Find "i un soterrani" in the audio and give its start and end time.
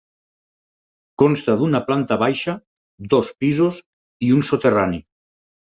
4.31-5.07